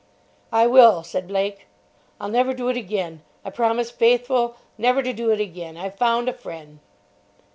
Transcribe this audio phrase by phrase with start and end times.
[0.51, 1.67] "I will," said Blake.
[2.19, 3.21] "I'll never do it again.
[3.45, 5.77] I promise faithful never to do it again.
[5.77, 6.79] I've found a fren'."